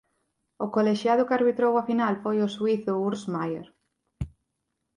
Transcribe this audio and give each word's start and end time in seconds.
O 0.65 0.67
colexiado 0.75 1.25
que 1.27 1.35
arbitrou 1.39 1.73
a 1.77 1.83
final 1.89 2.13
foi 2.23 2.37
o 2.45 2.51
suízo 2.55 2.91
Urs 3.07 3.23
Meier. 3.33 3.67